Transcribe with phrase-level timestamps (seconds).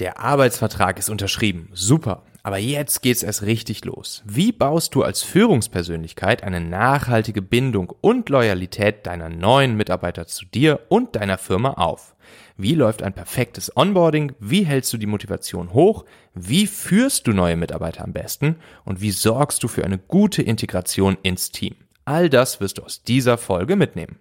[0.00, 1.68] Der Arbeitsvertrag ist unterschrieben.
[1.74, 2.22] Super.
[2.42, 4.22] Aber jetzt geht's erst richtig los.
[4.24, 10.80] Wie baust du als Führungspersönlichkeit eine nachhaltige Bindung und Loyalität deiner neuen Mitarbeiter zu dir
[10.88, 12.16] und deiner Firma auf?
[12.56, 14.32] Wie läuft ein perfektes Onboarding?
[14.38, 16.06] Wie hältst du die Motivation hoch?
[16.34, 18.56] Wie führst du neue Mitarbeiter am besten?
[18.86, 21.76] Und wie sorgst du für eine gute Integration ins Team?
[22.06, 24.18] All das wirst du aus dieser Folge mitnehmen.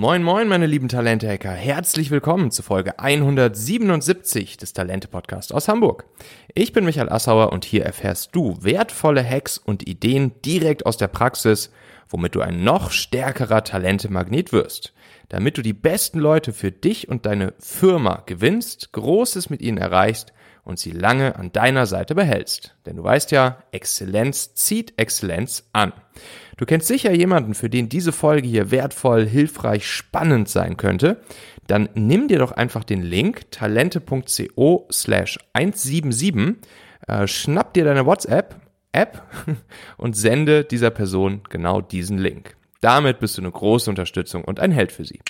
[0.00, 6.06] Moin moin meine lieben Talente-Hacker, herzlich willkommen zu Folge 177 des Talente-Podcasts aus Hamburg.
[6.54, 11.08] Ich bin Michael Assauer und hier erfährst du wertvolle Hacks und Ideen direkt aus der
[11.08, 11.70] Praxis,
[12.08, 14.94] womit du ein noch stärkerer Talente-Magnet wirst.
[15.28, 20.32] Damit du die besten Leute für dich und deine Firma gewinnst, Großes mit ihnen erreichst
[20.70, 22.76] und sie lange an deiner Seite behältst.
[22.86, 25.92] Denn du weißt ja, Exzellenz zieht Exzellenz an.
[26.56, 31.20] Du kennst sicher jemanden, für den diese Folge hier wertvoll, hilfreich, spannend sein könnte.
[31.66, 36.56] Dann nimm dir doch einfach den Link talente.co slash 177,
[37.08, 38.56] äh, schnapp dir deine WhatsApp
[38.92, 39.22] App
[39.96, 42.56] und sende dieser Person genau diesen Link.
[42.80, 45.20] Damit bist du eine große Unterstützung und ein Held für sie.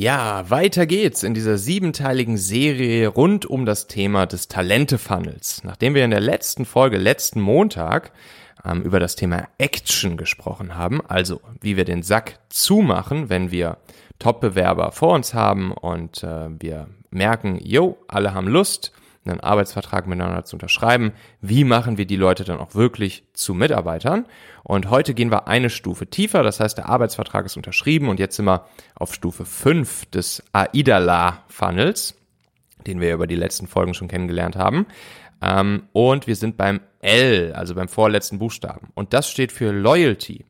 [0.00, 5.62] Ja, weiter geht's in dieser siebenteiligen Serie rund um das Thema des Talente-Funnels.
[5.62, 8.10] Nachdem wir in der letzten Folge, letzten Montag,
[8.64, 13.76] ähm, über das Thema Action gesprochen haben, also wie wir den Sack zumachen, wenn wir
[14.18, 18.92] Top-Bewerber vor uns haben und äh, wir merken, yo, alle haben Lust,
[19.24, 21.12] einen Arbeitsvertrag miteinander zu unterschreiben.
[21.40, 24.26] Wie machen wir die Leute dann auch wirklich zu Mitarbeitern?
[24.62, 26.42] Und heute gehen wir eine Stufe tiefer.
[26.42, 32.16] Das heißt, der Arbeitsvertrag ist unterschrieben und jetzt sind wir auf Stufe 5 des AIDALA-Funnels,
[32.86, 34.86] den wir über die letzten Folgen schon kennengelernt haben.
[35.42, 38.88] Ähm, und wir sind beim L, also beim vorletzten Buchstaben.
[38.94, 40.44] Und das steht für Loyalty.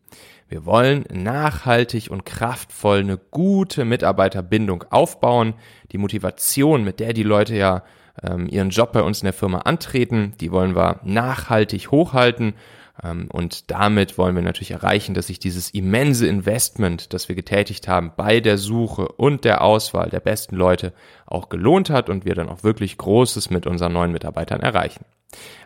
[0.49, 5.55] Wir wollen nachhaltig und kraftvoll eine gute Mitarbeiterbindung aufbauen.
[5.93, 7.84] Die Motivation, mit der die Leute ja
[8.22, 10.34] ähm, ihren Job bei uns in der Firma antreten.
[10.41, 12.54] Die wollen wir nachhaltig hochhalten.
[13.03, 17.88] Ähm, und damit wollen wir natürlich erreichen, dass sich dieses immense Investment, das wir getätigt
[17.88, 20.93] haben bei der Suche und der Auswahl der besten Leute
[21.26, 25.04] auch gelohnt hat und wir dann auch wirklich Großes mit unseren neuen Mitarbeitern erreichen.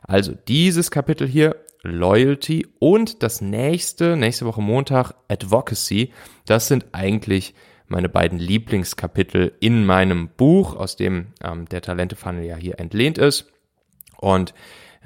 [0.02, 6.12] Also dieses Kapitel hier, Loyalty und das nächste, nächste Woche Montag, Advocacy,
[6.46, 7.54] das sind eigentlich
[7.94, 13.52] meine beiden Lieblingskapitel in meinem Buch, aus dem ähm, der Talente-Funnel ja hier entlehnt ist.
[14.16, 14.52] Und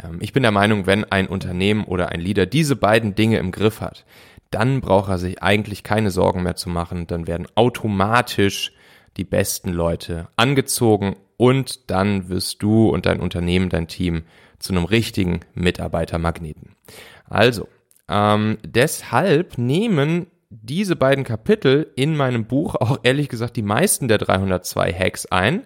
[0.03, 3.53] ähm, ich bin der Meinung, wenn ein Unternehmen oder ein Leader diese beiden Dinge im
[3.53, 4.07] Griff hat,
[4.51, 7.07] dann braucht er sich eigentlich keine Sorgen mehr zu machen.
[7.07, 8.73] Dann werden automatisch
[9.19, 14.23] die besten Leute angezogen und dann wirst du und dein Unternehmen, dein Team
[14.59, 16.75] zu einem richtigen Mitarbeitermagneten.
[17.29, 17.69] Also,
[18.09, 24.19] ähm, deshalb nehmen diese beiden Kapitel in meinem Buch auch ehrlich gesagt die meisten der
[24.19, 25.65] 302 Hacks ein.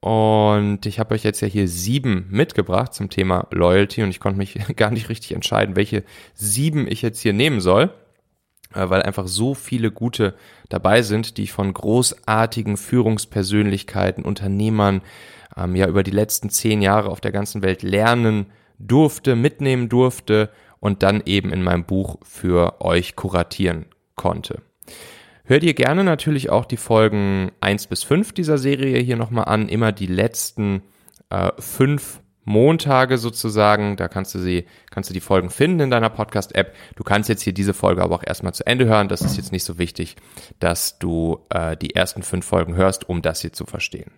[0.00, 4.38] Und ich habe euch jetzt ja hier sieben mitgebracht zum Thema Loyalty und ich konnte
[4.38, 7.92] mich gar nicht richtig entscheiden, welche sieben ich jetzt hier nehmen soll,
[8.74, 10.34] äh, weil einfach so viele gute
[10.68, 15.00] dabei sind, die ich von großartigen Führungspersönlichkeiten, Unternehmern
[15.56, 20.50] ähm, ja über die letzten zehn Jahre auf der ganzen Welt lernen durfte, mitnehmen durfte
[20.78, 23.86] und dann eben in meinem Buch für euch kuratieren
[24.18, 24.60] konnte.
[25.44, 29.70] Hört ihr gerne natürlich auch die Folgen 1 bis 5 dieser Serie hier nochmal an,
[29.70, 30.82] immer die letzten
[31.30, 36.08] äh, fünf Montage sozusagen, da kannst du sie, kannst du die Folgen finden in deiner
[36.08, 36.74] Podcast-App.
[36.96, 39.08] Du kannst jetzt hier diese Folge aber auch erstmal zu Ende hören.
[39.08, 40.16] Das ist jetzt nicht so wichtig,
[40.58, 44.10] dass du äh, die ersten fünf Folgen hörst, um das hier zu verstehen.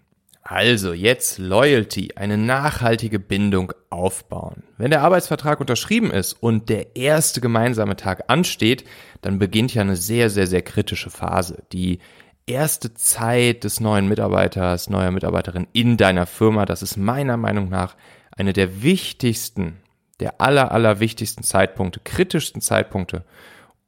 [0.43, 4.63] Also jetzt Loyalty, eine nachhaltige Bindung aufbauen.
[4.79, 8.85] Wenn der Arbeitsvertrag unterschrieben ist und der erste gemeinsame Tag ansteht,
[9.21, 11.63] dann beginnt ja eine sehr, sehr, sehr kritische Phase.
[11.73, 11.99] Die
[12.47, 17.95] erste Zeit des neuen Mitarbeiters, neuer Mitarbeiterin in deiner Firma, das ist meiner Meinung nach
[18.37, 19.77] eine der wichtigsten,
[20.21, 23.25] der aller, aller wichtigsten Zeitpunkte, kritischsten Zeitpunkte,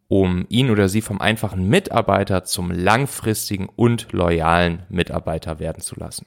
[0.08, 6.26] um ihn oder sie vom einfachen Mitarbeiter zum langfristigen und loyalen Mitarbeiter werden zu lassen.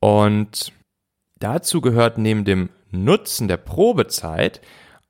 [0.00, 0.72] Und
[1.38, 4.60] dazu gehört neben dem Nutzen der Probezeit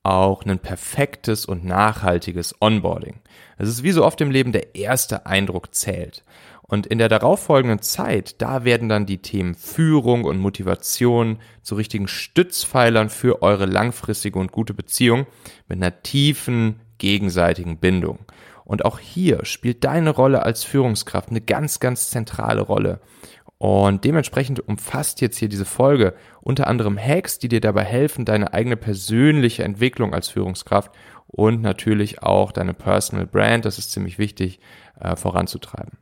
[0.02, 3.20] auch ein perfektes und nachhaltiges Onboarding.
[3.58, 6.24] Es ist wie so oft im Leben der erste Eindruck zählt.
[6.62, 12.08] Und in der darauffolgenden Zeit, da werden dann die Themen Führung und Motivation zu richtigen
[12.08, 15.26] Stützpfeilern für eure langfristige und gute Beziehung
[15.68, 18.20] mit einer tiefen gegenseitigen Bindung.
[18.64, 23.00] Und auch hier spielt deine Rolle als Führungskraft eine ganz, ganz zentrale Rolle.
[23.62, 28.52] Und dementsprechend umfasst jetzt hier diese Folge unter anderem Hacks, die dir dabei helfen, deine
[28.52, 30.90] eigene persönliche Entwicklung als Führungskraft
[31.28, 34.58] und natürlich auch deine Personal Brand, das ist ziemlich wichtig,
[34.98, 35.92] äh, voranzutreiben.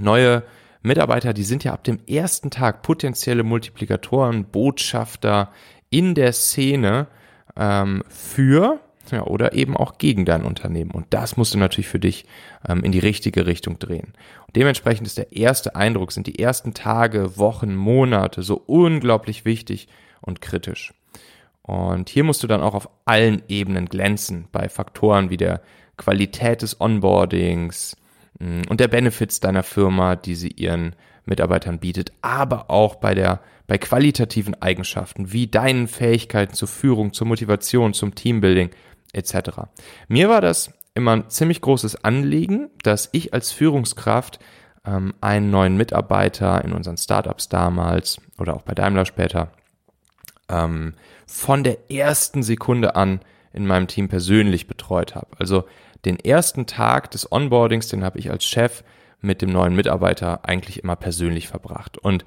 [0.00, 0.42] Neue
[0.82, 5.52] Mitarbeiter, die sind ja ab dem ersten Tag potenzielle Multiplikatoren, Botschafter
[5.90, 7.06] in der Szene
[7.56, 8.80] ähm, für
[9.10, 10.90] ja, oder eben auch gegen dein Unternehmen.
[10.90, 12.24] Und das musst du natürlich für dich
[12.66, 14.14] ähm, in die richtige Richtung drehen.
[14.46, 19.88] Und dementsprechend ist der erste Eindruck, sind die ersten Tage, Wochen, Monate so unglaublich wichtig
[20.20, 20.94] und kritisch.
[21.62, 25.62] Und hier musst du dann auch auf allen Ebenen glänzen, bei Faktoren wie der
[25.96, 27.96] Qualität des Onboardings
[28.38, 33.40] mm, und der Benefits deiner Firma, die sie ihren Mitarbeitern bietet, aber auch bei der
[33.66, 38.70] bei qualitativen Eigenschaften wie deinen Fähigkeiten zur Führung, zur Motivation, zum Teambuilding,
[39.14, 39.50] etc.
[40.08, 44.38] Mir war das immer ein ziemlich großes Anliegen, dass ich als Führungskraft
[44.86, 49.50] ähm, einen neuen Mitarbeiter in unseren Startups damals oder auch bei Daimler später
[50.48, 50.94] ähm,
[51.26, 53.20] von der ersten Sekunde an
[53.52, 55.28] in meinem Team persönlich betreut habe.
[55.38, 55.64] Also
[56.04, 58.84] den ersten Tag des Onboardings, den habe ich als Chef
[59.20, 61.96] mit dem neuen Mitarbeiter eigentlich immer persönlich verbracht.
[61.96, 62.24] Und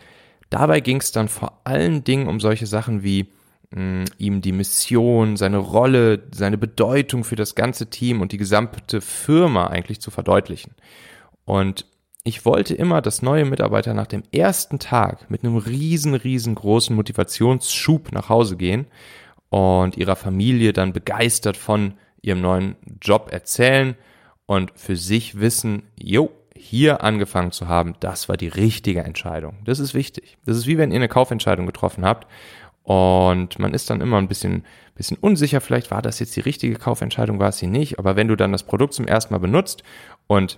[0.50, 3.28] dabei ging es dann vor allen Dingen um solche Sachen wie
[3.72, 9.68] ihm die Mission, seine Rolle, seine Bedeutung für das ganze Team und die gesamte Firma
[9.68, 10.74] eigentlich zu verdeutlichen.
[11.44, 11.86] Und
[12.24, 18.12] ich wollte immer, dass neue Mitarbeiter nach dem ersten Tag mit einem riesen, riesengroßen Motivationsschub
[18.12, 18.88] nach Hause gehen
[19.50, 23.96] und ihrer Familie dann begeistert von ihrem neuen Job erzählen
[24.46, 29.60] und für sich wissen, jo, hier angefangen zu haben, das war die richtige Entscheidung.
[29.64, 30.38] Das ist wichtig.
[30.46, 32.28] Das ist wie wenn ihr eine Kaufentscheidung getroffen habt
[32.88, 34.64] und man ist dann immer ein bisschen,
[34.96, 38.00] bisschen unsicher, vielleicht war das jetzt die richtige Kaufentscheidung, war es sie nicht.
[38.00, 39.84] Aber wenn du dann das Produkt zum ersten Mal benutzt
[40.28, 40.58] und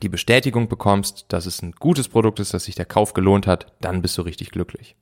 [0.00, 3.66] die Bestätigung bekommst, dass es ein gutes Produkt ist, dass sich der Kauf gelohnt hat,
[3.82, 4.96] dann bist du richtig glücklich.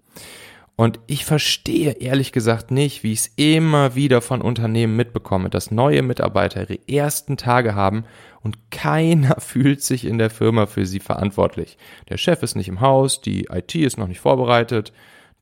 [0.74, 5.70] Und ich verstehe ehrlich gesagt nicht, wie ich es immer wieder von Unternehmen mitbekomme, dass
[5.70, 8.06] neue Mitarbeiter ihre ersten Tage haben
[8.42, 11.78] und keiner fühlt sich in der Firma für sie verantwortlich.
[12.08, 14.92] Der Chef ist nicht im Haus, die IT ist noch nicht vorbereitet,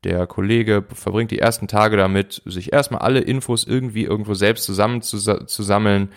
[0.03, 6.09] der Kollege verbringt die ersten Tage damit, sich erstmal alle Infos irgendwie irgendwo selbst zusammenzusammeln,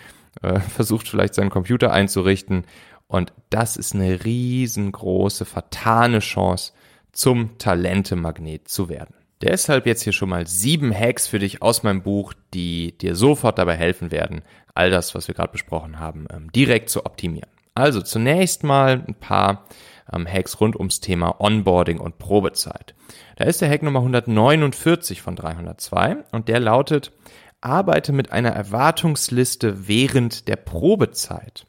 [0.43, 2.65] äh, versucht vielleicht seinen Computer einzurichten.
[3.09, 6.73] Und das ist eine riesengroße, vertane Chance,
[7.13, 9.15] zum Talentemagnet zu werden.
[9.43, 13.59] Deshalb jetzt hier schon mal sieben Hacks für dich aus meinem Buch, die dir sofort
[13.59, 14.43] dabei helfen werden,
[14.75, 17.51] all das, was wir gerade besprochen haben, ähm, direkt zu optimieren.
[17.75, 19.65] Also zunächst mal ein paar
[20.13, 22.95] ähm, Hacks rund ums Thema Onboarding und Probezeit.
[23.37, 27.13] Da ist der Hack Nummer 149 von 302 und der lautet,
[27.61, 31.67] arbeite mit einer Erwartungsliste während der Probezeit.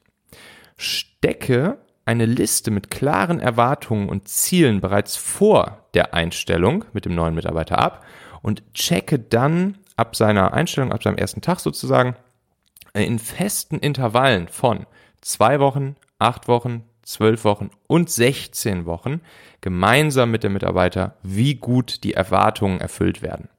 [0.78, 7.36] Stecke eine Liste mit klaren Erwartungen und Zielen bereits vor der Einstellung mit dem neuen
[7.36, 8.06] Mitarbeiter ab
[8.42, 12.16] und checke dann ab seiner Einstellung, ab seinem ersten Tag sozusagen,
[12.94, 14.86] in festen Intervallen von
[15.22, 19.22] zwei Wochen, acht Wochen, zwölf Wochen und 16 Wochen
[19.62, 23.50] gemeinsam mit dem Mitarbeiter, wie gut die Erwartungen erfüllt werden.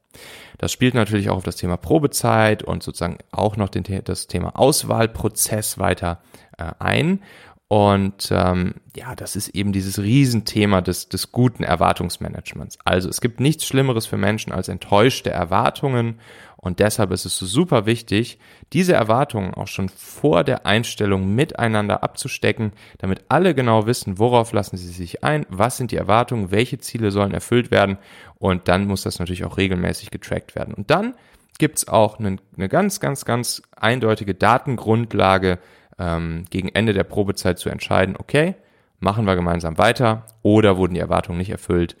[0.57, 4.57] Das spielt natürlich auch auf das Thema Probezeit und sozusagen auch noch den, das Thema
[4.57, 6.21] Auswahlprozess weiter
[6.57, 7.21] äh, ein.
[7.67, 12.77] Und ähm, ja, das ist eben dieses Riesenthema des, des guten Erwartungsmanagements.
[12.85, 16.19] Also es gibt nichts Schlimmeres für Menschen als enttäuschte Erwartungen
[16.65, 18.39] und deshalb ist es super wichtig,
[18.73, 24.75] diese Erwartungen auch schon vor der Einstellung miteinander abzustecken, damit alle genau wissen, worauf lassen
[24.75, 27.99] sie sich ein, was sind die Erwartungen, welche Ziele sollen erfüllt werden
[28.39, 30.73] und dann muss das natürlich auch regelmäßig getrackt werden.
[30.73, 31.13] Und dann
[31.59, 35.59] gibt's auch eine, eine ganz, ganz, ganz eindeutige Datengrundlage
[35.99, 38.55] ähm, gegen Ende der Probezeit zu entscheiden, okay,
[38.99, 41.95] machen wir gemeinsam weiter oder wurden die Erwartungen nicht erfüllt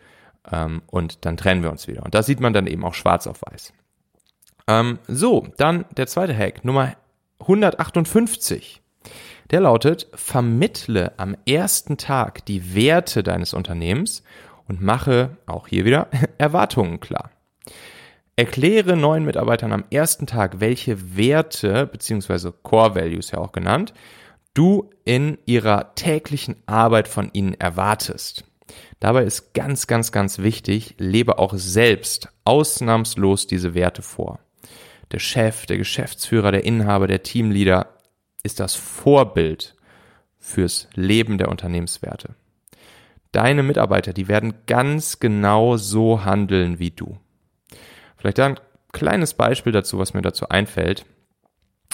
[0.51, 2.01] ähm, und dann trennen wir uns wieder.
[2.01, 3.71] Und das sieht man dann eben auch schwarz auf weiß.
[4.67, 6.95] Ähm, so, dann der zweite Hack, Nummer
[7.39, 8.81] 158.
[9.51, 14.23] Der lautet, vermittle am ersten Tag die Werte deines Unternehmens
[14.67, 16.07] und mache auch hier wieder
[16.39, 17.29] Erwartungen klar.
[18.35, 23.93] Erkläre neuen Mitarbeitern am ersten Tag, welche Werte, beziehungsweise Core Values ja auch genannt,
[24.53, 28.45] du in ihrer täglichen Arbeit von ihnen erwartest.
[28.99, 34.39] Dabei ist ganz, ganz, ganz wichtig, lebe auch selbst ausnahmslos diese Werte vor
[35.11, 37.87] der Chef, der Geschäftsführer, der Inhaber, der Teamleader
[38.43, 39.75] ist das Vorbild
[40.37, 42.35] fürs Leben der Unternehmenswerte.
[43.31, 47.17] Deine Mitarbeiter, die werden ganz genau so handeln wie du.
[48.17, 48.59] Vielleicht ein
[48.93, 51.05] kleines Beispiel dazu, was mir dazu einfällt.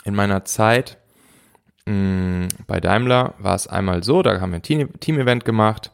[0.03, 0.97] In meiner Zeit
[1.85, 5.91] mh, mm, bei Daimler war es einmal so, da haben wir ein Team-Event gemacht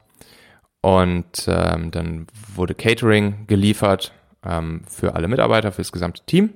[0.81, 4.11] Und ähm, dann wurde Catering geliefert
[4.45, 6.53] ähm, für alle Mitarbeiter, für das gesamte Team.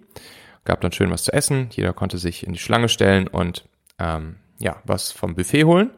[0.63, 1.69] Gab dann schön was zu essen.
[1.71, 3.67] Jeder konnte sich in die Schlange stellen und
[3.99, 5.91] ähm, ja, was vom Buffet holen.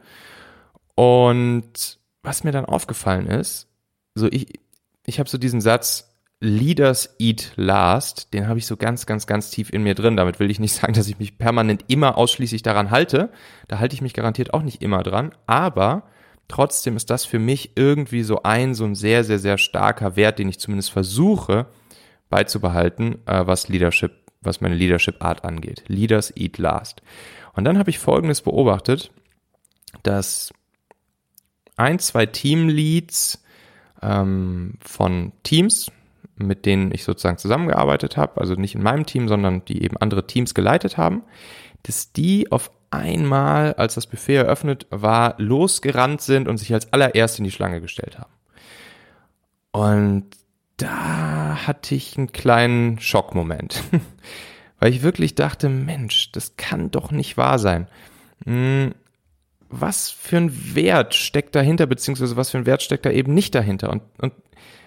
[0.96, 3.67] Und was mir dann aufgefallen ist,
[4.15, 4.60] so ich,
[5.05, 9.50] ich habe so diesen Satz, Leaders eat last, den habe ich so ganz, ganz, ganz
[9.50, 10.17] tief in mir drin.
[10.17, 13.32] Damit will ich nicht sagen, dass ich mich permanent immer ausschließlich daran halte.
[13.67, 15.34] Da halte ich mich garantiert auch nicht immer dran.
[15.48, 16.03] Aber
[16.50, 20.38] trotzdem ist das für mich irgendwie so ein, so ein sehr, sehr, sehr starker Wert,
[20.38, 21.67] den ich zumindest versuche
[22.29, 24.12] beizubehalten, äh, was Leadership,
[24.44, 25.84] was meine Leadership Art angeht.
[25.88, 27.02] Leaders eat last.
[27.54, 29.12] Und dann habe ich Folgendes beobachtet,
[30.04, 30.54] dass
[31.78, 33.44] ein, zwei Teamleads
[34.02, 35.92] ähm, von Teams,
[36.36, 40.28] mit denen ich sozusagen zusammengearbeitet habe, also nicht in meinem Team, sondern die eben andere
[40.28, 41.24] Teams geleitet haben,
[41.84, 47.40] dass die auf einmal, als das Buffet eröffnet war, losgerannt sind und sich als allererst
[47.40, 48.32] in die Schlange gestellt haben.
[49.72, 50.26] Und
[50.77, 53.84] da hatte ich einen kleinen Schockmoment,
[54.80, 57.88] weil ich wirklich dachte, Mensch, das kann doch nicht wahr sein.
[58.46, 58.94] Hm,
[59.70, 63.56] was für ein Wert steckt dahinter, beziehungsweise was für ein Wert steckt da eben nicht
[63.56, 63.89] dahinter?
[63.89, 64.34] Und, und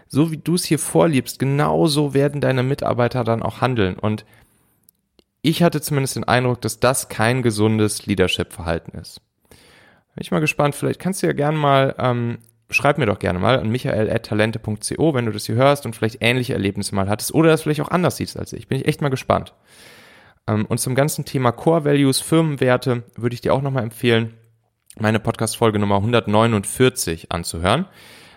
[0.08, 3.98] so wie du es hier vorliebst, genauso werden deine Mitarbeiter dann auch handeln.
[3.98, 4.24] Und
[5.42, 9.20] ich hatte zumindest den Eindruck, dass das kein gesundes Leadership-Verhalten ist.
[9.50, 12.38] Bin ich mal gespannt, vielleicht kannst du ja gerne mal, ähm,
[12.70, 16.54] schreib mir doch gerne mal an michael.talente.co, wenn du das hier hörst und vielleicht ähnliche
[16.54, 18.68] Erlebnisse mal hattest oder das vielleicht auch anders siehst als ich.
[18.68, 19.54] Bin ich echt mal gespannt.
[20.46, 24.34] Ähm, und zum ganzen Thema Core Values, Firmenwerte, würde ich dir auch nochmal empfehlen,
[24.98, 27.86] meine Podcast-Folge Nummer 149 anzuhören.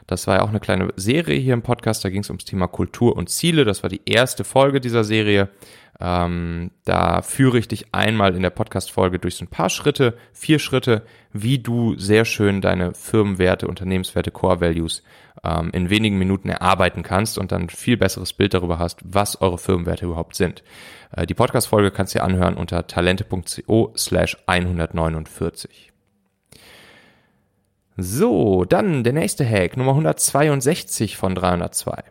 [0.09, 2.03] Das war ja auch eine kleine Serie hier im Podcast.
[2.03, 3.63] Da ging es ums Thema Kultur und Ziele.
[3.63, 5.49] Das war die erste Folge dieser Serie.
[5.99, 10.57] Ähm, da führe ich dich einmal in der Podcast-Folge durch so ein paar Schritte, vier
[10.57, 15.03] Schritte, wie du sehr schön deine Firmenwerte, Unternehmenswerte, Core Values
[15.43, 19.59] ähm, in wenigen Minuten erarbeiten kannst und dann viel besseres Bild darüber hast, was eure
[19.59, 20.63] Firmenwerte überhaupt sind.
[21.11, 25.91] Äh, die Podcast-Folge kannst du dir anhören unter talente.co slash 149.
[28.01, 32.03] So, dann der nächste Hack, Nummer 162 von 302.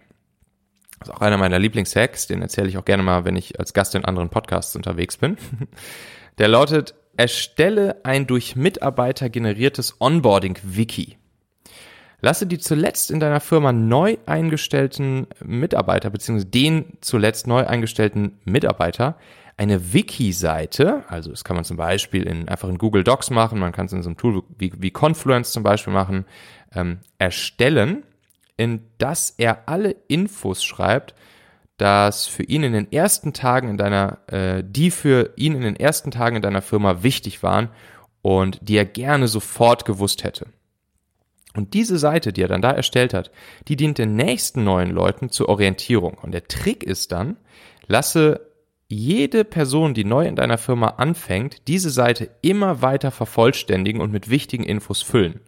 [0.98, 3.72] Das ist auch einer meiner Lieblingshacks, den erzähle ich auch gerne mal, wenn ich als
[3.72, 5.36] Gast in anderen Podcasts unterwegs bin.
[6.38, 11.16] Der lautet, erstelle ein durch Mitarbeiter generiertes Onboarding-Wiki.
[12.20, 19.16] Lasse die zuletzt in deiner Firma neu eingestellten Mitarbeiter, beziehungsweise den zuletzt neu eingestellten Mitarbeiter
[19.58, 23.72] eine Wiki-Seite, also das kann man zum Beispiel in, einfach in Google Docs machen, man
[23.72, 26.24] kann es in so einem Tool wie, wie Confluence zum Beispiel machen,
[26.74, 28.04] ähm, erstellen,
[28.56, 31.14] in das er alle Infos schreibt,
[31.76, 35.76] dass für ihn in den ersten Tagen in deiner, äh, die für ihn in den
[35.76, 37.68] ersten Tagen in deiner Firma wichtig waren
[38.22, 40.46] und die er gerne sofort gewusst hätte.
[41.54, 43.32] Und diese Seite, die er dann da erstellt hat,
[43.66, 46.14] die dient den nächsten neuen Leuten zur Orientierung.
[46.14, 47.36] Und der Trick ist dann,
[47.86, 48.47] lasse
[48.90, 54.30] jede Person, die neu in deiner Firma anfängt, diese Seite immer weiter vervollständigen und mit
[54.30, 55.40] wichtigen Infos füllen.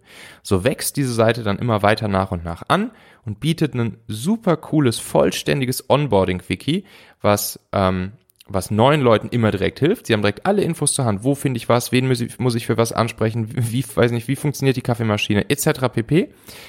[0.43, 2.91] So wächst diese Seite dann immer weiter nach und nach an
[3.25, 6.85] und bietet ein super cooles, vollständiges Onboarding-Wiki,
[7.23, 8.13] was, ähm,
[8.47, 10.07] was neuen Leuten immer direkt hilft.
[10.07, 11.25] Sie haben direkt alle Infos zur Hand.
[11.25, 11.93] Wo finde ich was?
[11.93, 13.49] Wen muss ich, muss ich für was ansprechen?
[13.55, 15.49] Wie, weiß nicht, wie funktioniert die Kaffeemaschine?
[15.49, 15.89] Etc.
[15.91, 16.29] pp.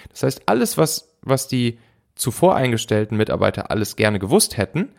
[0.10, 1.80] Das heißt, alles, was, was die
[2.16, 4.94] zuvor eingestellten Mitarbeiter alles gerne gewusst hätten,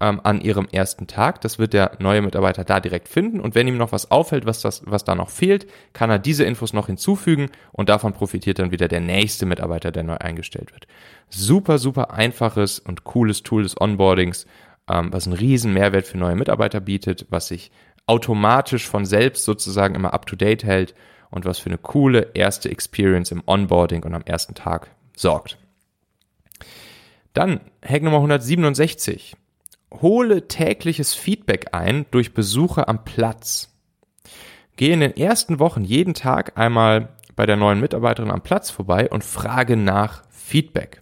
[0.00, 1.40] ähm, an ihrem ersten Tag.
[1.40, 3.40] Das wird der neue Mitarbeiter da direkt finden.
[3.40, 6.44] Und wenn ihm noch was auffällt, was, das, was da noch fehlt, kann er diese
[6.44, 10.86] Infos noch hinzufügen und davon profitiert dann wieder der nächste Mitarbeiter, der neu eingestellt wird.
[11.28, 14.46] Super, super einfaches und cooles Tool des Onboardings,
[14.88, 17.70] ähm, was einen riesen Mehrwert für neue Mitarbeiter bietet, was sich
[18.06, 20.94] automatisch von selbst sozusagen immer up-to-date hält
[21.30, 25.58] und was für eine coole erste Experience im Onboarding und am ersten Tag sorgt.
[27.34, 29.36] Dann Hack Nummer 167
[29.92, 33.74] hole tägliches Feedback ein durch Besuche am Platz.
[34.76, 39.08] Gehe in den ersten Wochen jeden Tag einmal bei der neuen Mitarbeiterin am Platz vorbei
[39.08, 41.00] und frage nach Feedback.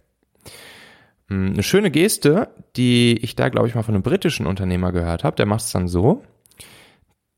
[1.29, 5.25] Hm, eine schöne Geste, die ich da, glaube ich, mal von einem britischen Unternehmer gehört
[5.25, 6.23] habe, der macht es dann so.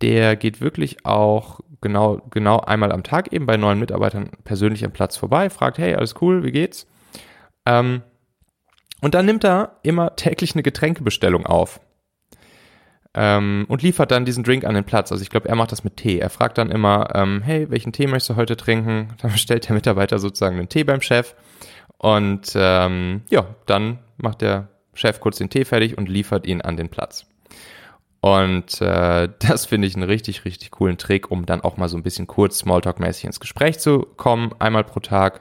[0.00, 4.92] Der geht wirklich auch genau, genau einmal am Tag eben bei neuen Mitarbeitern persönlich am
[4.92, 6.86] Platz vorbei, fragt, hey, alles cool, wie geht's?
[7.66, 8.02] Ähm,
[9.00, 11.80] und dann nimmt er immer täglich eine Getränkebestellung auf.
[13.14, 15.10] Ähm, und liefert dann diesen Drink an den Platz.
[15.10, 16.18] Also ich glaube, er macht das mit Tee.
[16.18, 19.08] Er fragt dann immer, ähm, hey, welchen Tee möchtest du heute trinken?
[19.22, 21.34] Dann bestellt der Mitarbeiter sozusagen den Tee beim Chef.
[21.96, 26.76] Und ähm, ja, dann macht der Chef kurz den Tee fertig und liefert ihn an
[26.76, 27.26] den Platz.
[28.20, 31.96] Und äh, das finde ich einen richtig, richtig coolen Trick, um dann auch mal so
[31.96, 35.40] ein bisschen kurz Smalltalk-mäßig ins Gespräch zu kommen, einmal pro Tag.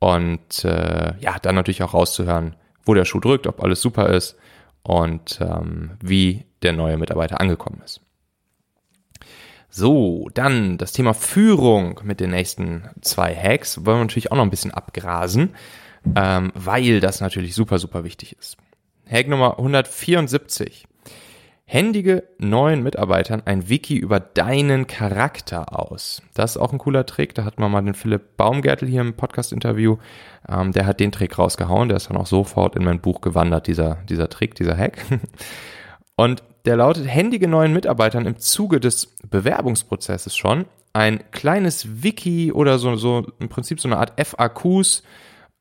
[0.00, 4.36] Und äh, ja, dann natürlich auch rauszuhören, wo der Schuh drückt, ob alles super ist
[4.82, 8.00] und ähm, wie der neue Mitarbeiter angekommen ist.
[9.68, 14.42] So, dann das Thema Führung mit den nächsten zwei Hacks wollen wir natürlich auch noch
[14.42, 15.54] ein bisschen abgrasen,
[16.16, 18.56] ähm, weil das natürlich super, super wichtig ist.
[19.08, 20.86] Hack Nummer 174.
[21.72, 26.20] Händige neuen Mitarbeitern ein Wiki über deinen Charakter aus.
[26.34, 27.32] Das ist auch ein cooler Trick.
[27.36, 29.98] Da hat man mal den Philipp Baumgärtel hier im Podcast-Interview.
[30.48, 31.88] Ähm, der hat den Trick rausgehauen.
[31.88, 34.98] Der ist dann auch sofort in mein Buch gewandert, dieser, dieser Trick, dieser Hack.
[36.16, 42.80] Und der lautet, händige neuen Mitarbeitern im Zuge des Bewerbungsprozesses schon ein kleines Wiki oder
[42.80, 45.04] so, so im Prinzip so eine Art FAQs,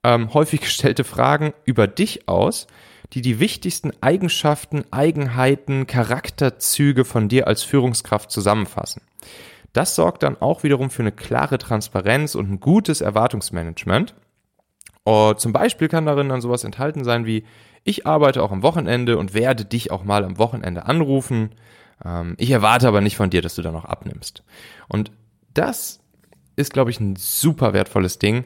[0.04, 2.66] ähm, häufig gestellte Fragen über dich aus,
[3.14, 9.02] die die wichtigsten Eigenschaften, Eigenheiten, Charakterzüge von dir als Führungskraft zusammenfassen.
[9.74, 14.16] Das sorgt dann auch wiederum für eine klare Transparenz und ein gutes Erwartungsmanagement.
[15.04, 17.46] Und zum Beispiel kann darin dann sowas enthalten sein wie,
[17.84, 21.52] ich arbeite auch am Wochenende und werde dich auch mal am Wochenende anrufen.
[22.04, 24.44] Ähm, ich erwarte aber nicht von dir, dass du da noch abnimmst.
[24.88, 25.12] Und
[25.54, 26.00] das
[26.56, 28.46] ist, glaube ich, ein super wertvolles Ding,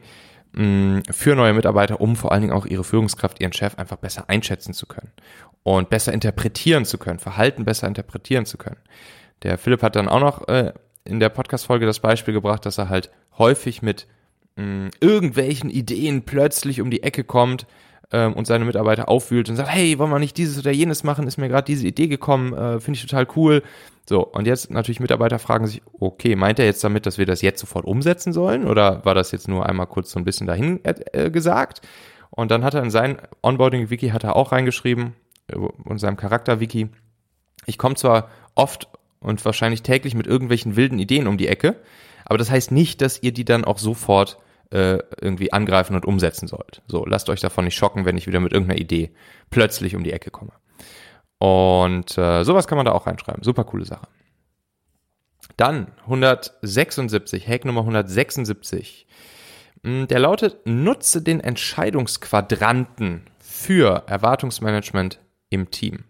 [0.56, 4.74] für neue Mitarbeiter, um vor allen Dingen auch ihre Führungskraft, ihren Chef einfach besser einschätzen
[4.74, 5.12] zu können
[5.64, 8.78] und besser interpretieren zu können, Verhalten besser interpretieren zu können.
[9.42, 10.74] Der Philipp hat dann auch noch äh,
[11.06, 14.08] in der Podcast-Folge das Beispiel gebracht, dass er halt häufig mit
[14.56, 17.66] mh, irgendwelchen Ideen plötzlich um die Ecke kommt,
[18.14, 21.28] ähm, und seine Mitarbeiter aufwühlt und sagt, hey, wollen wir nicht dieses oder jenes machen?
[21.28, 23.64] Ist mir gerade diese Idee gekommen, äh, finde ich total cool.
[24.08, 27.42] So, und jetzt natürlich Mitarbeiter fragen sich, okay, meint er jetzt damit, dass wir das
[27.42, 28.68] jetzt sofort umsetzen sollen?
[28.68, 31.82] Oder war das jetzt nur einmal kurz so ein bisschen dahin äh, gesagt?
[32.30, 35.14] Und dann hat er in sein Onboarding-Wiki hat er auch reingeschrieben,
[35.48, 35.58] äh,
[35.90, 36.90] in seinem Charakter-Wiki,
[37.66, 38.90] ich komme zwar oft
[39.20, 41.78] und wahrscheinlich täglich mit irgendwelchen wilden Ideen um die Ecke,
[42.26, 44.38] aber das heißt nicht, dass ihr die dann auch sofort
[44.74, 46.82] äh, irgendwie angreifen und umsetzen sollt.
[46.88, 49.12] So, lasst euch davon nicht schocken, wenn ich wieder mit irgendeiner Idee
[49.52, 50.52] plötzlich um die Ecke komme.
[51.38, 53.44] Und äh, sowas kann man da auch reinschreiben.
[53.44, 54.08] Super coole Sache.
[55.58, 59.06] Dann 176, Hack Nummer 176.
[59.84, 66.06] Hm, der lautet, nutze den Entscheidungsquadranten für Erwartungsmanagement im Team.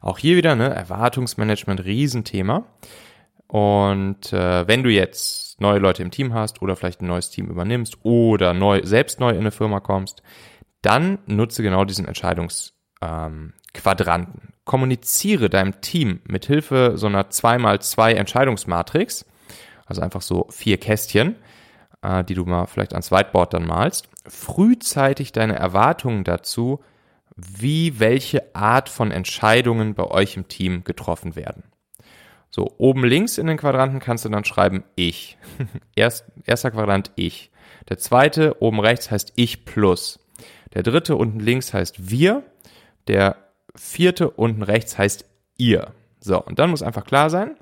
[0.00, 2.64] Auch hier wieder, ne, Erwartungsmanagement, Riesenthema.
[3.46, 7.46] Und äh, wenn du jetzt neue Leute im Team hast oder vielleicht ein neues Team
[7.46, 10.22] übernimmst oder neu, selbst neu in eine Firma kommst,
[10.82, 14.40] dann nutze genau diesen Entscheidungsquadranten.
[14.42, 19.26] Ähm, Kommuniziere deinem Team mit Hilfe so einer 2x2 Entscheidungsmatrix,
[19.84, 21.34] also einfach so vier Kästchen,
[22.02, 26.80] äh, die du mal vielleicht ans Whiteboard dann malst, frühzeitig deine Erwartungen dazu,
[27.36, 31.64] wie welche Art von Entscheidungen bei euch im Team getroffen werden.
[32.50, 35.38] So, oben links in den Quadranten kannst du dann schreiben ich.
[35.94, 37.50] Erst, erster Quadrant ich.
[37.88, 40.18] Der zweite oben rechts heißt ich plus.
[40.74, 42.42] Der dritte unten links heißt wir.
[43.06, 43.36] Der
[43.74, 45.24] vierte unten rechts heißt
[45.58, 45.92] ihr.
[46.20, 47.56] So, und dann muss einfach klar sein,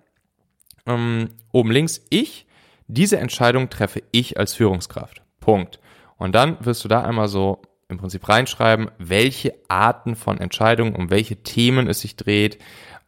[0.86, 2.46] ähm, oben links ich,
[2.86, 5.22] diese Entscheidung treffe ich als Führungskraft.
[5.40, 5.78] Punkt.
[6.16, 11.10] Und dann wirst du da einmal so im Prinzip reinschreiben, welche Arten von Entscheidungen, um
[11.10, 12.58] welche Themen es sich dreht,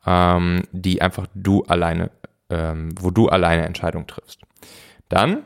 [0.07, 2.11] ähm, die einfach du alleine,
[2.49, 4.41] ähm, wo du alleine Entscheidungen triffst.
[5.09, 5.45] Dann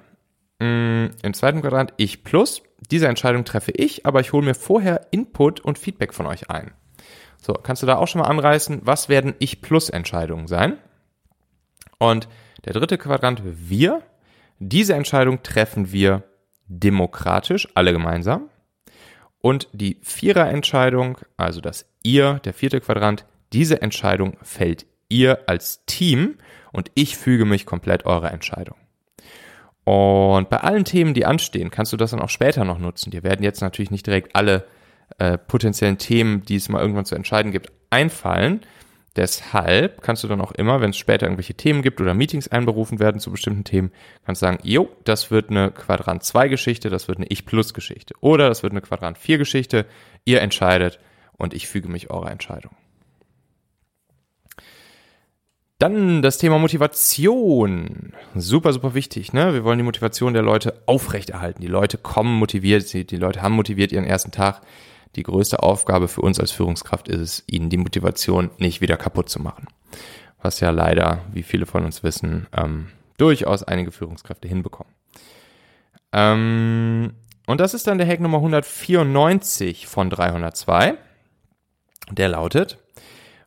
[0.60, 2.62] mh, mm, im zweiten Quadrant ich plus.
[2.90, 6.72] Diese Entscheidung treffe ich, aber ich hole mir vorher Input und Feedback von euch ein.
[7.40, 10.78] So, kannst du da auch schon mal anreißen, was werden ich plus Entscheidungen sein?
[11.98, 12.28] Und
[12.64, 14.02] der dritte Quadrant wir.
[14.58, 16.22] Diese Entscheidung treffen wir
[16.66, 18.48] demokratisch, alle gemeinsam.
[19.40, 26.36] Und die Vierer-Entscheidung, also das ihr, der vierte Quadrant, diese Entscheidung fällt ihr als Team
[26.72, 28.76] und ich füge mich komplett eurer Entscheidung.
[29.84, 33.10] Und bei allen Themen, die anstehen, kannst du das dann auch später noch nutzen.
[33.10, 34.66] Dir werden jetzt natürlich nicht direkt alle
[35.18, 38.62] äh, potenziellen Themen, die es mal irgendwann zu entscheiden gibt, einfallen.
[39.14, 42.98] Deshalb kannst du dann auch immer, wenn es später irgendwelche Themen gibt oder Meetings einberufen
[42.98, 43.92] werden zu bestimmten Themen,
[44.26, 47.74] kannst du sagen, jo, das wird eine Quadrant 2 Geschichte, das wird eine Ich Plus
[47.74, 49.86] Geschichte oder das wird eine Quadrant 4 Geschichte.
[50.24, 50.98] Ihr entscheidet
[51.36, 52.74] und ich füge mich eurer Entscheidung.
[55.78, 58.12] Dann das Thema Motivation.
[58.34, 59.32] Super, super wichtig.
[59.32, 59.54] Ne?
[59.54, 61.60] Wir wollen die Motivation der Leute aufrechterhalten.
[61.60, 64.60] Die Leute kommen motiviert, die Leute haben motiviert ihren ersten Tag.
[65.16, 69.28] Die größte Aufgabe für uns als Führungskraft ist es, ihnen die Motivation nicht wieder kaputt
[69.28, 69.66] zu machen.
[70.42, 74.92] Was ja leider, wie viele von uns wissen, ähm, durchaus einige Führungskräfte hinbekommen.
[76.12, 77.14] Ähm,
[77.46, 80.94] und das ist dann der Hack Nummer 194 von 302.
[82.10, 82.78] Der lautet,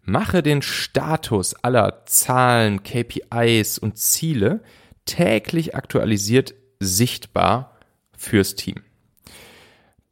[0.10, 4.64] Mache den Status aller Zahlen, KPIs und Ziele
[5.04, 7.78] täglich aktualisiert sichtbar
[8.16, 8.76] fürs Team.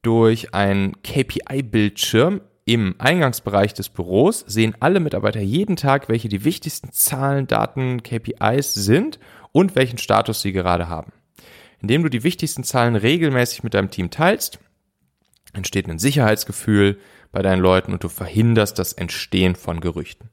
[0.02, 6.92] durch einen KPI-Bildschirm im Eingangsbereich des Büros sehen alle Mitarbeiter jeden Tag, welche die wichtigsten
[6.92, 9.20] Zahlen, Daten, KPIs sind
[9.54, 11.14] und welchen Status sie gerade haben.
[11.82, 14.60] Indem du die wichtigsten Zahlen regelmäßig mit deinem Team teilst,
[15.56, 17.00] entsteht ein Sicherheitsgefühl
[17.32, 20.30] bei deinen Leuten und du verhinderst das Entstehen von Gerüchten.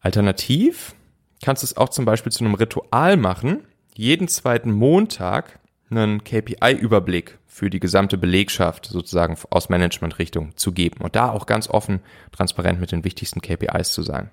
[0.00, 0.94] Alternativ
[1.42, 5.58] kannst du es auch zum Beispiel zu einem Ritual machen, jeden zweiten Montag
[5.90, 11.68] einen KPI-Überblick für die gesamte Belegschaft sozusagen aus Management-Richtung zu geben und da auch ganz
[11.68, 12.00] offen,
[12.32, 14.30] transparent mit den wichtigsten KPIs zu sein.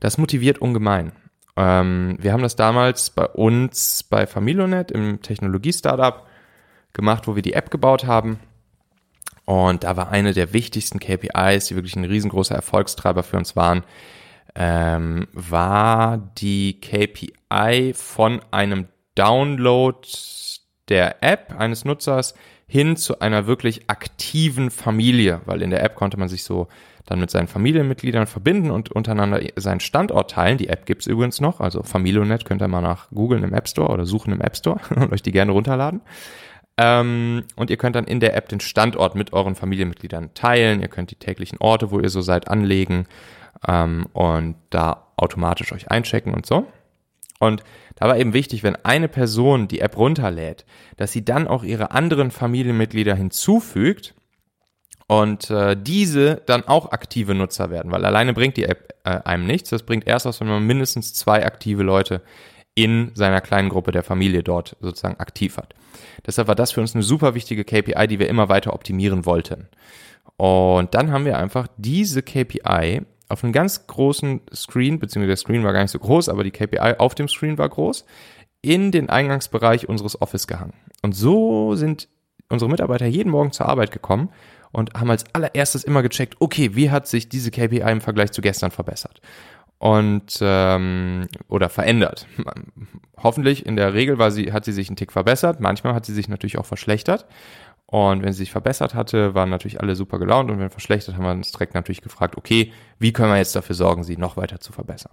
[0.00, 1.12] Das motiviert ungemein.
[1.56, 6.26] Ähm, wir haben das damals bei uns bei Familionet im Technologie-Startup
[6.92, 8.38] gemacht, wo wir die App gebaut haben.
[9.44, 13.82] Und da war eine der wichtigsten KPIs, die wirklich ein riesengroßer Erfolgstreiber für uns waren,
[14.54, 20.06] ähm, war die KPI von einem Download
[20.88, 22.34] der App eines Nutzers
[22.66, 26.68] hin zu einer wirklich aktiven Familie, weil in der App konnte man sich so
[27.04, 30.56] dann mit seinen Familienmitgliedern verbinden und untereinander seinen Standort teilen.
[30.56, 33.92] Die App gibt's übrigens noch, also Familionet könnt ihr mal nach googeln im App Store
[33.92, 36.00] oder suchen im App Store und euch die gerne runterladen.
[36.82, 40.80] Ähm, und ihr könnt dann in der App den Standort mit euren Familienmitgliedern teilen.
[40.80, 43.06] Ihr könnt die täglichen Orte, wo ihr so seid, anlegen
[43.68, 46.66] ähm, und da automatisch euch einchecken und so.
[47.38, 47.62] Und
[47.94, 50.64] da war eben wichtig, wenn eine Person die App runterlädt,
[50.96, 54.14] dass sie dann auch ihre anderen Familienmitglieder hinzufügt
[55.06, 59.46] und äh, diese dann auch aktive Nutzer werden, weil alleine bringt die App äh, einem
[59.46, 59.70] nichts.
[59.70, 62.22] Das bringt erst was, wenn man mindestens zwei aktive Leute
[62.74, 65.74] in seiner kleinen Gruppe der Familie dort sozusagen aktiv hat.
[66.26, 69.68] Deshalb war das für uns eine super wichtige KPI, die wir immer weiter optimieren wollten.
[70.36, 75.64] Und dann haben wir einfach diese KPI auf einem ganz großen Screen, beziehungsweise der Screen
[75.64, 78.04] war gar nicht so groß, aber die KPI auf dem Screen war groß,
[78.62, 80.74] in den Eingangsbereich unseres Office gehangen.
[81.02, 82.08] Und so sind
[82.48, 84.28] unsere Mitarbeiter jeden Morgen zur Arbeit gekommen
[84.70, 88.40] und haben als allererstes immer gecheckt, okay, wie hat sich diese KPI im Vergleich zu
[88.40, 89.20] gestern verbessert?
[89.82, 92.28] Und ähm, oder verändert.
[93.20, 96.14] Hoffentlich in der Regel war sie, hat sie sich einen Tick verbessert, manchmal hat sie
[96.14, 97.26] sich natürlich auch verschlechtert.
[97.86, 101.24] Und wenn sie sich verbessert hatte, waren natürlich alle super gelaunt und wenn verschlechtert, haben
[101.24, 104.60] wir uns direkt natürlich gefragt, okay, wie können wir jetzt dafür sorgen, sie noch weiter
[104.60, 105.10] zu verbessern?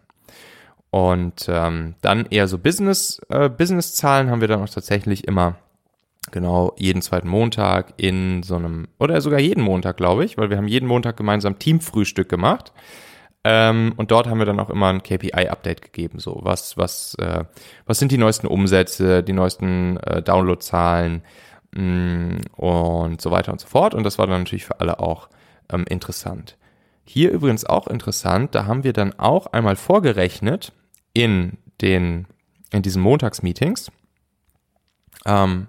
[0.92, 5.56] Und ähm, dann eher so Business, äh, Business-Zahlen haben wir dann auch tatsächlich immer
[6.30, 10.58] genau jeden zweiten Montag in so einem, oder sogar jeden Montag, glaube ich, weil wir
[10.58, 12.72] haben jeden Montag gemeinsam Teamfrühstück gemacht.
[13.52, 16.20] Ähm, und dort haben wir dann auch immer ein KPI-Update gegeben.
[16.20, 17.46] So, was, was, äh,
[17.86, 21.24] was sind die neuesten Umsätze, die neuesten äh, Downloadzahlen,
[21.76, 23.94] Mm, und so weiter und so fort.
[23.94, 25.30] Und das war dann natürlich für alle auch
[25.70, 26.58] ähm, interessant.
[27.04, 30.74] Hier übrigens auch interessant, da haben wir dann auch einmal vorgerechnet
[31.14, 32.28] in den,
[32.72, 33.92] in diesen Montagsmeetings.
[35.26, 35.68] Ähm,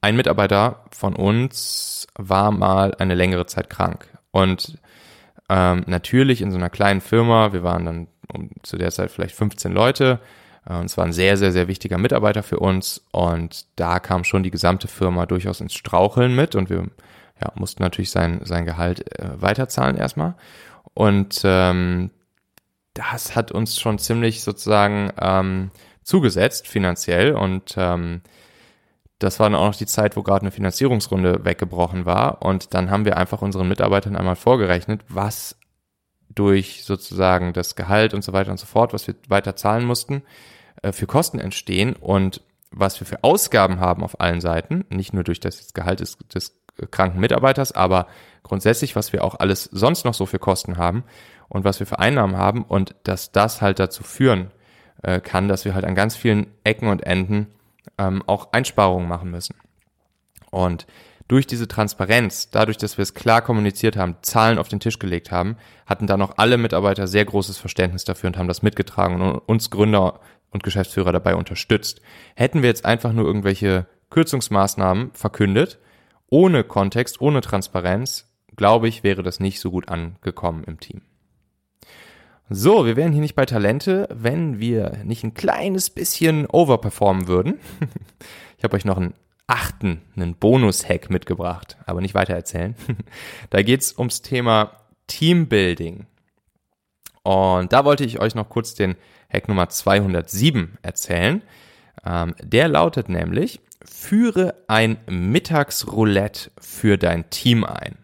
[0.00, 4.08] ein Mitarbeiter von uns war mal eine längere Zeit krank.
[4.32, 4.78] Und
[5.50, 9.34] ähm, natürlich in so einer kleinen Firma, wir waren dann um, zu der Zeit vielleicht
[9.34, 10.20] 15 Leute,
[10.66, 13.04] äh, und es war ein sehr, sehr, sehr wichtiger Mitarbeiter für uns.
[13.12, 16.86] Und da kam schon die gesamte Firma durchaus ins Straucheln mit und wir
[17.40, 20.34] ja, mussten natürlich sein, sein Gehalt äh, weiterzahlen erstmal.
[20.94, 22.10] Und ähm,
[22.94, 25.70] das hat uns schon ziemlich sozusagen ähm,
[26.02, 28.22] zugesetzt finanziell und ähm,
[29.20, 32.42] das war dann auch noch die Zeit, wo gerade eine Finanzierungsrunde weggebrochen war.
[32.42, 35.56] Und dann haben wir einfach unseren Mitarbeitern einmal vorgerechnet, was
[36.30, 40.22] durch sozusagen das Gehalt und so weiter und so fort, was wir weiter zahlen mussten,
[40.82, 45.24] äh, für Kosten entstehen und was wir für Ausgaben haben auf allen Seiten, nicht nur
[45.24, 46.56] durch das Gehalt des, des
[46.90, 48.06] kranken Mitarbeiters, aber
[48.42, 51.04] grundsätzlich, was wir auch alles sonst noch so für Kosten haben
[51.48, 54.50] und was wir für Einnahmen haben und dass das halt dazu führen
[55.02, 57.48] äh, kann, dass wir halt an ganz vielen Ecken und Enden
[57.98, 59.56] ähm, auch Einsparungen machen müssen.
[60.50, 60.86] Und
[61.28, 65.30] durch diese Transparenz, dadurch, dass wir es klar kommuniziert haben, Zahlen auf den Tisch gelegt
[65.30, 69.38] haben, hatten dann auch alle Mitarbeiter sehr großes Verständnis dafür und haben das mitgetragen und
[69.38, 70.18] uns Gründer
[70.50, 72.00] und Geschäftsführer dabei unterstützt.
[72.34, 75.78] Hätten wir jetzt einfach nur irgendwelche Kürzungsmaßnahmen verkündet,
[76.28, 81.02] ohne Kontext, ohne Transparenz, glaube ich, wäre das nicht so gut angekommen im Team.
[82.52, 87.60] So, wir wären hier nicht bei Talente, wenn wir nicht ein kleines bisschen overperformen würden.
[88.58, 89.14] Ich habe euch noch einen
[89.46, 92.74] achten einen Bonus-Hack mitgebracht, aber nicht weiter erzählen.
[93.48, 94.72] da geht's ums Thema
[95.06, 96.04] Teambuilding.
[97.22, 98.96] Und da wollte ich euch noch kurz den
[99.32, 101.40] Hack Nummer 207 erzählen.
[102.04, 107.96] Ähm, der lautet nämlich, führe ein Mittagsroulette für dein Team ein.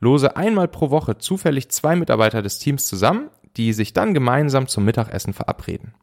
[0.00, 4.84] Lose einmal pro Woche zufällig zwei Mitarbeiter des Teams zusammen, die sich dann gemeinsam zum
[4.84, 5.94] Mittagessen verabreden.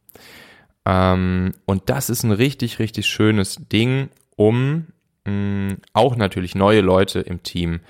[0.86, 4.88] Ähm, und das ist ein richtig, richtig schönes Ding, um
[5.26, 7.82] mh, auch natürlich neue Leute im Team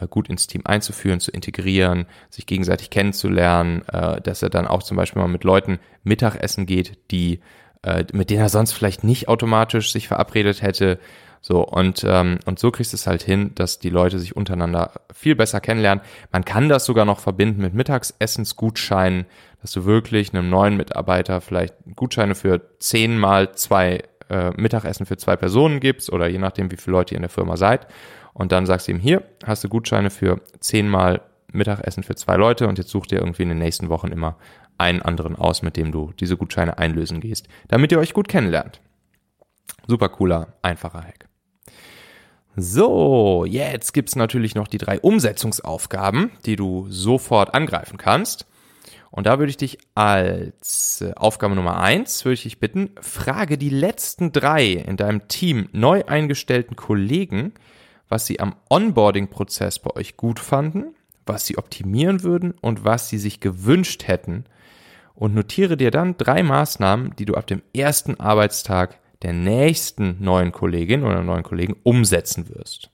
[0.00, 4.82] äh, gut ins Team einzuführen, zu integrieren, sich gegenseitig kennenzulernen, äh, dass er dann auch
[4.82, 7.40] zum Beispiel mal mit Leuten Mittagessen geht, die
[7.82, 10.98] äh, mit denen er sonst vielleicht nicht automatisch sich verabredet hätte.
[11.42, 14.92] So, und, ähm, und so kriegst du es halt hin, dass die Leute sich untereinander
[15.12, 16.04] viel besser kennenlernen.
[16.32, 19.24] Man kann das sogar noch verbinden mit Mittagsessensgutscheinen,
[19.62, 25.36] dass du wirklich einem neuen Mitarbeiter vielleicht Gutscheine für zehnmal zwei äh, Mittagessen für zwei
[25.36, 27.86] Personen gibst oder je nachdem, wie viele Leute ihr in der Firma seid.
[28.34, 31.22] Und dann sagst du ihm, hier hast du Gutscheine für zehnmal
[31.52, 34.36] Mittagessen für zwei Leute und jetzt such dir irgendwie in den nächsten Wochen immer
[34.78, 38.80] einen anderen aus, mit dem du diese Gutscheine einlösen gehst, damit ihr euch gut kennenlernt.
[39.86, 41.29] Super cooler, einfacher Hack.
[42.56, 48.46] So, jetzt gibt's natürlich noch die drei Umsetzungsaufgaben, die du sofort angreifen kannst.
[49.10, 53.58] Und da würde ich dich als äh, Aufgabe Nummer eins würde ich dich bitten, frage
[53.58, 57.52] die letzten drei in deinem Team neu eingestellten Kollegen,
[58.08, 60.94] was sie am Onboarding-Prozess bei euch gut fanden,
[61.26, 64.44] was sie optimieren würden und was sie sich gewünscht hätten.
[65.14, 70.52] Und notiere dir dann drei Maßnahmen, die du ab dem ersten Arbeitstag der nächsten neuen
[70.52, 72.90] Kollegin oder neuen Kollegen umsetzen wirst.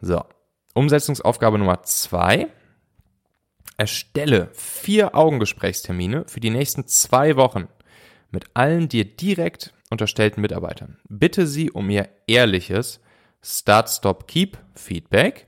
[0.00, 0.24] So,
[0.74, 2.48] Umsetzungsaufgabe Nummer zwei.
[3.76, 7.68] Erstelle vier Augengesprächstermine für die nächsten zwei Wochen
[8.30, 10.98] mit allen dir direkt unterstellten Mitarbeitern.
[11.08, 13.00] Bitte sie um ihr ehrliches
[13.42, 15.46] Start, Stop, Keep Feedback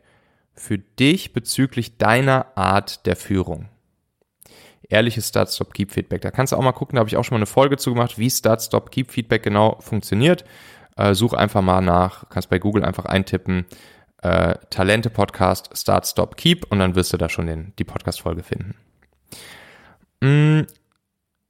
[0.54, 3.68] für dich bezüglich deiner Art der Führung
[4.90, 6.20] ehrliches Start, Stop, Keep Feedback.
[6.20, 7.94] Da kannst du auch mal gucken, da habe ich auch schon mal eine Folge zu
[7.94, 10.44] gemacht, wie Start, Stop, Keep Feedback genau funktioniert.
[10.96, 13.64] Äh, such einfach mal nach, kannst bei Google einfach eintippen,
[14.22, 18.42] äh, Talente Podcast, Start, Stop, Keep und dann wirst du da schon den, die Podcast-Folge
[18.42, 18.74] finden.
[20.20, 20.66] Mm,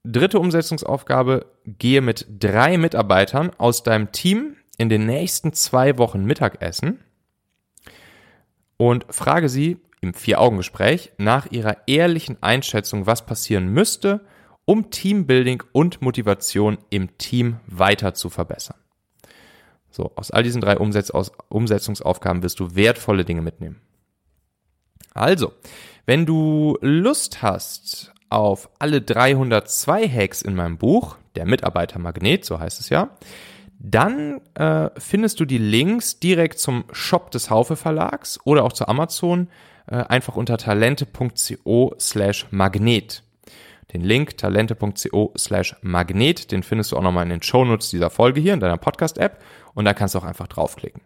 [0.05, 7.00] dritte Umsetzungsaufgabe, gehe mit drei Mitarbeitern aus deinem Team in den nächsten zwei Wochen Mittagessen
[8.76, 14.20] und frage sie, im Vier-Augen-Gespräch nach ihrer ehrlichen Einschätzung, was passieren müsste,
[14.64, 18.76] um Teambuilding und Motivation im Team weiter zu verbessern.
[19.90, 23.80] So, aus all diesen drei Umsetz aus Umsetzungsaufgaben wirst du wertvolle Dinge mitnehmen.
[25.12, 25.52] Also,
[26.06, 32.80] wenn du Lust hast auf alle 302 Hacks in meinem Buch, der Mitarbeitermagnet, so heißt
[32.80, 33.16] es ja,
[33.78, 38.86] dann äh, findest du die Links direkt zum Shop des Haufe Verlags oder auch zu
[38.86, 39.48] Amazon
[39.86, 43.22] einfach unter talente.co slash magnet.
[43.92, 48.40] Den Link talente.co slash magnet, den findest du auch nochmal in den Shownotes dieser Folge
[48.40, 49.42] hier in deiner Podcast-App
[49.74, 51.02] und da kannst du auch einfach draufklicken.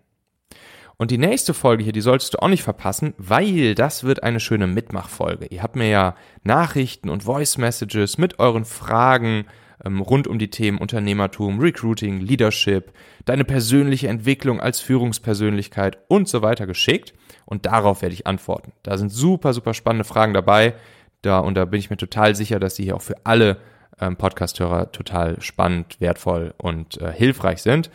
[0.96, 4.38] Und die nächste Folge hier, die solltest du auch nicht verpassen, weil das wird eine
[4.38, 5.46] schöne Mitmachfolge.
[5.46, 9.46] Ihr habt mir ja Nachrichten und Voice Messages mit euren Fragen
[9.84, 12.92] ähm, rund um die Themen Unternehmertum, Recruiting, Leadership,
[13.24, 17.14] deine persönliche Entwicklung als Führungspersönlichkeit und so weiter geschickt
[17.46, 18.72] und darauf werde ich antworten.
[18.82, 20.74] Da sind super, super spannende Fragen dabei.
[21.22, 23.58] Da, und da bin ich mir total sicher, dass sie hier auch für alle
[24.00, 27.90] ähm, Podcast-Hörer total spannend, wertvoll und äh, hilfreich sind.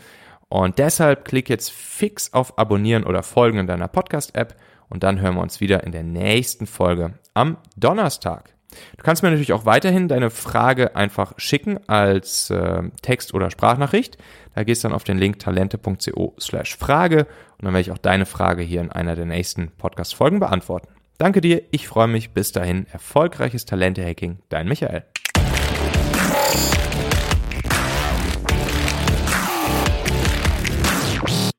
[0.49, 4.55] Und deshalb klick jetzt fix auf Abonnieren oder Folgen in deiner Podcast-App
[4.89, 8.58] und dann hören wir uns wieder in der nächsten Folge am Donnerstag.
[8.97, 14.17] Du kannst mir natürlich auch weiterhin deine Frage einfach schicken als äh, Text- oder Sprachnachricht.
[14.55, 17.27] Da gehst du dann auf den Link talente.co slash Frage
[17.58, 20.89] und dann werde ich auch deine Frage hier in einer der nächsten Podcast-Folgen beantworten.
[21.17, 22.32] Danke dir, ich freue mich.
[22.32, 25.03] Bis dahin, erfolgreiches Talente-Hacking, dein Michael.